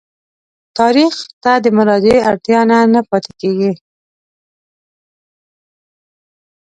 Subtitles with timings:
[0.77, 1.13] تاریخ
[1.43, 2.59] ته د مراجعې اړتیا
[2.93, 3.71] نه پاتېږي.